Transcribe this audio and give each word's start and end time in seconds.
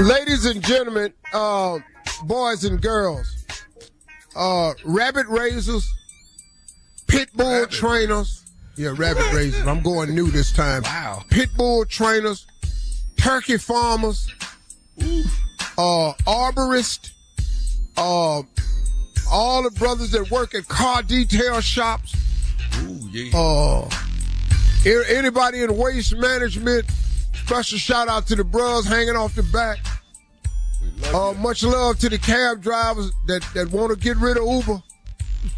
Ladies 0.00 0.46
and 0.46 0.62
gentlemen, 0.62 1.12
uh, 1.34 1.78
boys 2.24 2.64
and 2.64 2.80
girls, 2.80 3.44
uh, 4.34 4.72
rabbit 4.82 5.26
raisers, 5.28 5.92
pit 7.06 7.28
bull 7.34 7.60
rabbit. 7.60 7.70
trainers. 7.70 8.46
Yeah, 8.76 8.94
rabbit 8.96 9.30
raisers. 9.34 9.66
I'm 9.66 9.82
going 9.82 10.14
new 10.14 10.30
this 10.30 10.52
time. 10.52 10.84
Wow. 10.84 11.24
Pit 11.28 11.50
bull 11.54 11.84
trainers, 11.84 12.46
turkey 13.18 13.58
farmers, 13.58 14.26
uh, 15.76 16.14
arborists, 16.26 17.10
uh, 17.98 18.42
all 19.30 19.62
the 19.62 19.70
brothers 19.72 20.12
that 20.12 20.30
work 20.30 20.54
at 20.54 20.66
car 20.66 21.02
detail 21.02 21.60
shops. 21.60 22.16
Ooh, 22.84 23.06
yeah. 23.12 23.38
Uh, 23.38 23.90
anybody 25.10 25.62
in 25.62 25.76
waste 25.76 26.16
management, 26.16 26.86
Special 27.50 27.78
shout 27.78 28.08
out 28.08 28.28
to 28.28 28.36
the 28.36 28.44
bros 28.44 28.86
hanging 28.86 29.16
off 29.16 29.34
the 29.34 29.42
back. 29.42 29.78
Uh, 31.12 31.34
much 31.38 31.62
love 31.64 31.98
to 31.98 32.08
the 32.08 32.18
cab 32.18 32.62
drivers 32.62 33.10
that, 33.26 33.42
that 33.54 33.70
want 33.70 33.90
to 33.92 33.98
get 33.98 34.16
rid 34.18 34.36
of 34.36 34.44
Uber. 34.44 34.80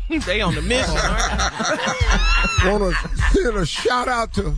they 0.26 0.40
on 0.40 0.54
the 0.54 0.62
mission. 0.62 0.94
want 2.70 2.94
to 2.94 3.08
send 3.34 3.56
a 3.56 3.66
shout 3.66 4.08
out 4.08 4.32
to 4.34 4.56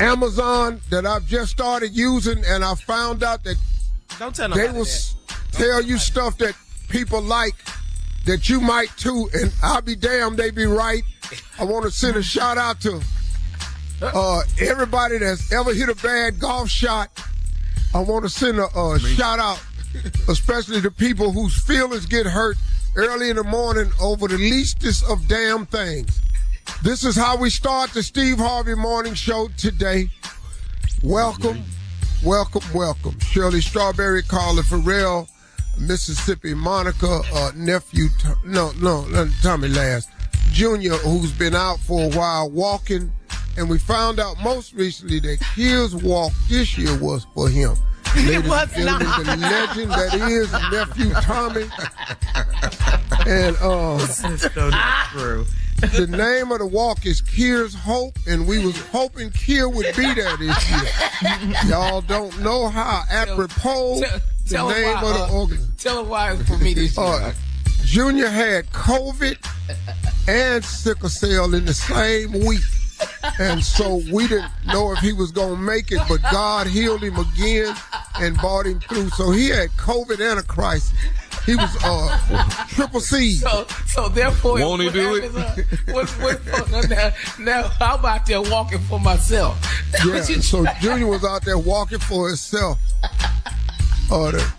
Amazon 0.00 0.80
that 0.90 1.04
I've 1.06 1.26
just 1.26 1.50
started 1.52 1.92
using, 1.94 2.42
and 2.46 2.64
I 2.64 2.74
found 2.74 3.22
out 3.22 3.44
that 3.44 3.56
Don't 4.18 4.34
tell 4.34 4.48
they 4.48 4.68
will 4.68 4.84
that. 4.84 5.14
tell 5.52 5.82
you 5.82 5.98
stuff 5.98 6.38
that 6.38 6.54
people 6.88 7.20
like 7.20 7.54
that 8.24 8.48
you 8.48 8.60
might 8.60 8.88
too, 8.96 9.28
and 9.34 9.52
I'll 9.62 9.82
be 9.82 9.96
damned 9.96 10.38
they 10.38 10.50
be 10.50 10.64
right. 10.64 11.02
I 11.58 11.64
want 11.64 11.84
to 11.84 11.90
send 11.90 12.16
a 12.16 12.22
shout 12.22 12.56
out 12.58 12.80
to 12.82 13.00
uh, 14.02 14.42
everybody 14.60 15.18
that's 15.18 15.52
ever 15.52 15.74
hit 15.74 15.88
a 15.88 15.94
bad 15.96 16.38
golf 16.38 16.68
shot, 16.68 17.08
I 17.94 18.00
want 18.00 18.24
to 18.24 18.30
send 18.30 18.58
a, 18.58 18.64
a 18.78 18.98
shout 19.00 19.38
out, 19.38 19.62
especially 20.28 20.80
to 20.80 20.90
people 20.90 21.30
whose 21.30 21.60
feelings 21.62 22.06
get 22.06 22.24
hurt 22.24 22.56
early 22.96 23.28
in 23.28 23.36
the 23.36 23.44
morning 23.44 23.90
over 24.00 24.28
the 24.28 24.38
leastest 24.38 25.04
of 25.10 25.28
damn 25.28 25.66
things. 25.66 26.20
This 26.82 27.04
is 27.04 27.16
how 27.16 27.36
we 27.36 27.50
start 27.50 27.90
the 27.90 28.02
Steve 28.02 28.38
Harvey 28.38 28.74
Morning 28.74 29.12
Show 29.12 29.48
today. 29.58 30.08
Welcome, 31.02 31.64
welcome, 32.24 32.62
welcome. 32.74 33.18
Shirley 33.20 33.60
Strawberry, 33.60 34.22
Carla 34.22 34.62
Ferrell, 34.62 35.28
Mississippi 35.78 36.54
Monica, 36.54 37.20
uh, 37.34 37.52
nephew, 37.54 38.06
no, 38.46 38.72
no, 38.80 39.00
let 39.10 39.28
Tommy 39.42 39.68
Last, 39.68 40.08
Junior, 40.50 40.94
who's 40.94 41.32
been 41.32 41.54
out 41.54 41.78
for 41.78 42.04
a 42.04 42.16
while 42.16 42.50
walking 42.50 43.12
and 43.56 43.68
we 43.68 43.78
found 43.78 44.18
out 44.18 44.36
most 44.42 44.72
recently 44.72 45.20
that 45.20 45.42
his 45.54 45.94
walk 45.96 46.32
this 46.48 46.76
year 46.76 46.96
was 46.98 47.26
for 47.34 47.48
him. 47.48 47.74
Ladies 48.16 48.50
and 48.50 48.70
gentlemen, 48.74 49.06
not. 49.06 49.24
the 49.24 49.36
legend 49.36 49.90
that 49.90 50.30
is 50.30 50.52
nephew 50.70 51.12
Tommy. 51.22 51.64
and 53.26 53.56
uh, 53.56 53.98
so 53.98 54.68
not 54.68 55.06
true. 55.08 55.46
the 55.80 56.06
name 56.06 56.52
of 56.52 56.58
the 56.58 56.66
walk 56.66 57.06
is 57.06 57.22
Kier's 57.22 57.74
Hope, 57.74 58.16
and 58.28 58.46
we 58.46 58.64
was 58.64 58.78
hoping 58.88 59.30
Kier 59.30 59.72
would 59.72 59.96
be 59.96 60.14
there 60.14 60.36
this 60.36 60.70
year. 60.70 61.58
Y'all 61.66 62.02
don't 62.02 62.38
know 62.42 62.68
how 62.68 63.02
apropos 63.10 64.00
tell, 64.00 64.20
tell, 64.46 64.68
the 64.68 64.74
name 64.74 64.84
why, 64.84 65.02
of 65.02 65.14
the 65.14 65.24
uh, 65.24 65.38
organization. 65.40 65.74
Tell 65.78 66.00
him 66.00 66.08
why 66.08 66.32
it's 66.32 66.48
for 66.48 66.58
me 66.58 66.74
this 66.74 66.96
year. 66.96 67.06
Uh, 67.06 67.32
Junior 67.84 68.28
had 68.28 68.66
COVID 68.70 69.38
and 70.28 70.64
sickle 70.64 71.08
cell 71.08 71.54
in 71.54 71.64
the 71.64 71.74
same 71.74 72.32
week 72.46 72.60
and 73.38 73.62
so 73.64 74.02
we 74.12 74.28
didn't 74.28 74.50
know 74.66 74.92
if 74.92 74.98
he 74.98 75.12
was 75.12 75.30
going 75.30 75.56
to 75.56 75.60
make 75.60 75.92
it, 75.92 76.00
but 76.08 76.20
God 76.30 76.66
healed 76.66 77.02
him 77.02 77.16
again 77.18 77.74
and 78.20 78.36
brought 78.38 78.66
him 78.66 78.80
through. 78.80 79.10
So 79.10 79.30
he 79.30 79.48
had 79.48 79.70
COVID 79.70 80.20
and 80.20 80.40
a 80.40 80.42
crisis. 80.42 80.92
He 81.46 81.56
was 81.56 81.76
uh, 81.84 82.66
triple 82.68 83.00
C. 83.00 83.32
So, 83.32 83.66
so 83.86 84.08
therefore, 84.08 84.60
won't 84.60 84.82
he 84.82 84.90
do 84.90 85.16
it? 85.16 85.34
Uh, 85.34 85.56
what, 85.92 86.08
what, 86.10 86.88
now, 86.88 87.10
now, 87.40 87.70
I'm 87.80 88.04
out 88.04 88.26
there 88.26 88.42
walking 88.42 88.78
for 88.80 89.00
myself. 89.00 89.58
Yeah. 90.06 90.22
so 90.22 90.64
Junior 90.80 91.08
was 91.08 91.24
out 91.24 91.44
there 91.44 91.58
walking 91.58 91.98
for 91.98 92.28
himself. 92.28 92.78
Uh, 94.10 94.30
the, 94.30 94.54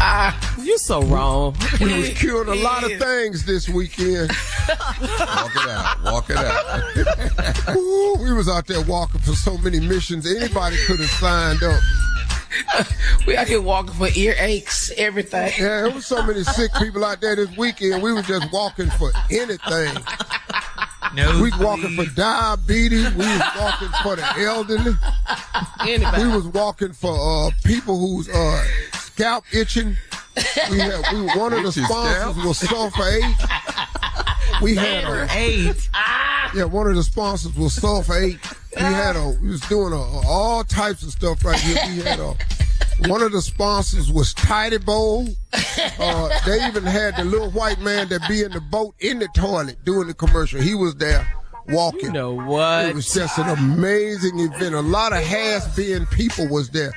Ah, 0.00 0.47
you 0.68 0.78
so 0.78 1.02
wrong. 1.02 1.56
We 1.80 1.96
was 1.96 2.10
curing 2.10 2.48
a 2.48 2.54
lot 2.54 2.84
of 2.84 2.98
things 2.98 3.44
this 3.46 3.68
weekend. 3.68 4.30
walk 4.68 5.54
it 5.54 5.68
out. 5.68 6.02
Walk 6.04 6.30
it 6.30 6.36
out. 6.36 7.76
Ooh, 7.76 8.16
we 8.20 8.32
was 8.32 8.48
out 8.48 8.66
there 8.66 8.82
walking 8.82 9.20
for 9.20 9.32
so 9.32 9.56
many 9.58 9.80
missions. 9.80 10.26
Anybody 10.26 10.76
could 10.86 10.98
have 11.00 11.10
signed 11.10 11.62
up. 11.62 11.80
we 13.26 13.36
out 13.36 13.46
here 13.46 13.60
walking 13.60 13.94
for 13.94 14.08
ear 14.16 14.34
aches, 14.38 14.90
everything. 14.96 15.52
Yeah, 15.58 15.82
there 15.82 15.90
was 15.90 16.06
so 16.06 16.22
many 16.26 16.42
sick 16.42 16.72
people 16.74 17.04
out 17.04 17.20
there 17.20 17.36
this 17.36 17.56
weekend. 17.56 18.02
We 18.02 18.12
were 18.12 18.22
just 18.22 18.52
walking 18.52 18.90
for 18.90 19.12
anything. 19.30 19.94
No, 21.14 21.40
we 21.40 21.50
was 21.50 21.58
walking 21.58 21.96
for 21.96 22.04
diabetes. 22.14 23.10
We 23.14 23.24
was 23.24 23.42
walking 23.58 23.88
for 24.02 24.16
the 24.16 24.26
elderly. 24.38 24.94
Anybody. 25.80 26.22
We 26.24 26.28
was 26.28 26.46
walking 26.48 26.92
for 26.92 27.46
uh, 27.46 27.50
people 27.64 27.98
whose 27.98 28.28
uh, 28.28 28.64
scalp 28.92 29.44
itching. 29.52 29.96
We 30.70 30.78
had 30.78 31.02
we 31.12 31.22
one 31.38 31.52
of 31.52 31.62
the 31.62 31.72
sponsors 31.72 32.44
was 32.44 32.58
Sulfur 32.58 33.02
8. 33.02 34.62
we 34.62 34.74
had 34.76 35.04
a 35.04 35.26
eight. 35.32 35.88
Yeah, 36.54 36.64
one 36.64 36.86
of 36.88 36.96
the 36.96 37.02
sponsors 37.02 37.54
was 37.56 37.76
Sulfate. 37.76 38.38
We 38.74 38.80
had 38.82 39.16
a 39.16 39.28
we 39.42 39.48
was 39.50 39.60
doing 39.62 39.92
a, 39.92 39.96
a- 39.96 40.26
all 40.26 40.64
types 40.64 41.02
of 41.02 41.10
stuff 41.10 41.44
right 41.44 41.60
here. 41.60 41.76
We 41.88 42.00
had 42.02 42.18
a 42.20 42.34
one 43.06 43.20
of 43.22 43.32
the 43.32 43.42
sponsors 43.42 44.10
was 44.10 44.32
Tidy 44.32 44.78
Bowl. 44.78 45.28
Uh, 45.98 46.30
they 46.46 46.66
even 46.66 46.84
had 46.84 47.16
the 47.16 47.24
little 47.24 47.50
white 47.50 47.80
man 47.80 48.08
that 48.08 48.26
be 48.28 48.42
in 48.42 48.50
the 48.52 48.62
boat 48.62 48.94
in 49.00 49.18
the 49.18 49.28
toilet 49.34 49.84
doing 49.84 50.08
the 50.08 50.14
commercial. 50.14 50.58
He 50.60 50.74
was 50.74 50.94
there 50.96 51.28
walking. 51.68 52.06
You 52.06 52.12
know 52.12 52.32
what? 52.32 52.86
It 52.86 52.94
was 52.94 53.12
just 53.12 53.36
an 53.38 53.50
amazing 53.50 54.38
event. 54.38 54.74
A 54.74 54.80
lot 54.80 55.12
of 55.12 55.22
has-been 55.22 56.06
people 56.06 56.48
was 56.48 56.70
there. 56.70 56.92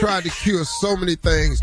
Tried 0.00 0.24
to 0.24 0.30
cure 0.30 0.64
so 0.64 0.96
many 0.96 1.14
things. 1.14 1.60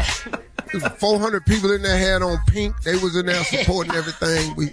There 0.71 0.79
was 0.81 0.91
400 0.99 1.45
people 1.45 1.71
in 1.71 1.81
there 1.81 1.97
had 1.97 2.21
on 2.21 2.37
pink. 2.47 2.81
They 2.83 2.93
was 2.95 3.15
in 3.17 3.25
there 3.25 3.43
supporting 3.43 3.93
everything. 3.93 4.55
We, 4.55 4.71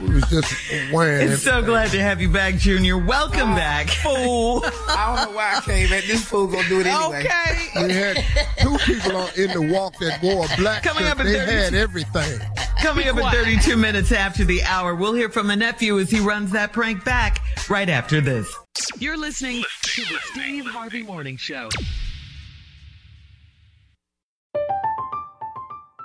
we 0.00 0.14
was 0.14 0.24
just 0.30 0.92
wearing 0.92 1.32
It's 1.32 1.42
so 1.42 1.60
glad 1.62 1.90
to 1.90 2.00
have 2.00 2.20
you 2.20 2.28
back, 2.28 2.54
Junior. 2.54 2.96
Welcome 2.98 3.54
back. 3.54 3.88
Fool. 4.04 4.62
I 4.88 5.16
don't 5.16 5.30
know 5.30 5.36
why 5.36 5.56
I 5.56 5.60
came 5.62 5.92
at 5.92 6.04
this 6.04 6.24
fool 6.24 6.46
gonna 6.46 6.68
do 6.68 6.80
it 6.80 6.86
anyway. 6.86 7.24
Okay. 7.24 7.86
We 7.86 7.92
had 7.92 8.24
two 8.58 8.76
people 8.84 9.16
on, 9.16 9.28
in 9.36 9.50
the 9.50 9.72
walk 9.74 9.98
that 9.98 10.22
wore 10.22 10.44
a 10.46 10.56
black 10.56 10.84
Coming 10.84 11.02
shirt. 11.02 11.12
up 11.12 11.18
at 11.20 11.24
They 11.26 11.34
30. 11.34 11.52
had 11.52 11.74
everything. 11.74 12.40
Coming 12.80 13.08
up 13.08 13.16
at 13.16 13.32
32 13.34 13.76
minutes 13.76 14.12
after 14.12 14.44
the 14.44 14.62
hour, 14.62 14.94
we'll 14.94 15.14
hear 15.14 15.30
from 15.30 15.48
the 15.48 15.56
nephew 15.56 15.98
as 15.98 16.10
he 16.10 16.20
runs 16.20 16.52
that 16.52 16.72
prank 16.72 17.04
back 17.04 17.40
right 17.68 17.88
after 17.88 18.20
this. 18.20 18.46
You're 18.98 19.16
listening 19.16 19.64
to 19.82 20.02
the 20.02 20.18
Steve 20.32 20.66
Harvey 20.66 21.02
Morning 21.02 21.36
Show. 21.36 21.68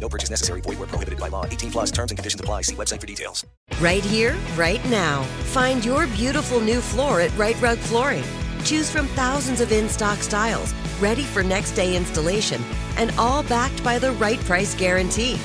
No 0.00 0.08
purchase 0.08 0.30
necessary. 0.30 0.60
Void 0.62 0.78
where 0.78 0.88
prohibited 0.88 1.20
by 1.20 1.28
law. 1.28 1.44
18 1.44 1.70
plus 1.70 1.90
terms 1.90 2.10
and 2.10 2.18
conditions 2.18 2.40
apply. 2.40 2.62
See 2.62 2.74
website 2.74 3.00
for 3.00 3.06
details. 3.06 3.44
Right 3.80 4.04
here, 4.04 4.36
right 4.56 4.84
now. 4.88 5.22
Find 5.52 5.84
your 5.84 6.06
beautiful 6.08 6.60
new 6.60 6.80
floor 6.80 7.20
at 7.20 7.36
Rite 7.36 7.60
Rug 7.60 7.78
Flooring. 7.78 8.24
Choose 8.64 8.90
from 8.90 9.06
thousands 9.08 9.60
of 9.60 9.72
in 9.72 9.88
stock 9.88 10.18
styles, 10.18 10.74
ready 11.00 11.22
for 11.22 11.42
next 11.42 11.72
day 11.72 11.96
installation, 11.96 12.62
and 12.98 13.10
all 13.18 13.42
backed 13.44 13.82
by 13.82 13.98
the 13.98 14.12
right 14.12 14.38
price 14.40 14.74
guarantee. 14.74 15.36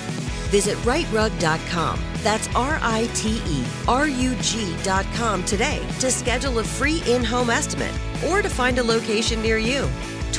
Visit 0.52 0.78
riterug.com. 0.80 2.00
That's 2.24 2.48
R 2.56 2.80
I 2.82 3.10
T 3.14 3.42
R 3.88 4.08
U 4.08 4.36
G.com 4.42 5.44
today 5.46 5.86
to 6.00 6.12
schedule 6.12 6.60
a 6.60 6.64
free 6.64 7.04
in 7.08 7.24
home 7.24 7.50
estimate 7.50 7.94
or 8.28 8.42
to 8.42 8.50
find 8.50 8.80
a 8.80 8.84
location 8.84 9.42
near 9.42 9.58
you. 9.58 9.88